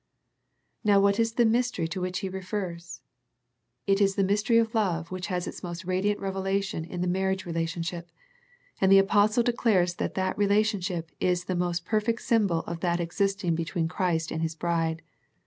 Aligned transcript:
Now 0.83 0.99
what 0.99 1.19
is 1.19 1.33
the 1.33 1.45
mystery 1.45 1.87
to 1.89 2.01
which 2.01 2.21
he 2.21 2.27
refers. 2.29 3.01
It 3.85 4.01
is 4.01 4.15
the 4.15 4.23
mystery 4.23 4.57
of 4.57 4.73
love 4.73 5.11
which 5.11 5.27
has 5.27 5.45
its 5.45 5.61
most 5.61 5.85
radiant 5.85 6.19
revelation 6.19 6.83
in 6.83 7.01
the 7.01 7.07
marriage 7.07 7.45
relationship, 7.45 8.09
and 8.81 8.91
the 8.91 8.97
apostle 8.97 9.43
declares 9.43 9.93
that 9.97 10.15
that 10.15 10.39
relationship 10.39 11.11
is 11.19 11.45
the 11.45 11.53
most 11.55 11.85
perfect 11.85 12.23
symbol 12.23 12.61
of 12.61 12.79
that 12.79 12.99
existing 12.99 13.53
be 13.53 13.63
tween 13.65 13.87
Christ 13.87 14.31
and 14.31 14.41
His 14.41 14.55
Bride. 14.55 15.03